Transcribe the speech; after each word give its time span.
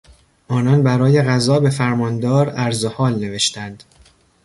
آنان 0.47 0.83
برای 0.83 1.21
غذا 1.21 1.59
به 1.59 1.69
فرماندار 1.69 2.49
عرضحال 2.49 3.15
نوشتند. 3.19 3.83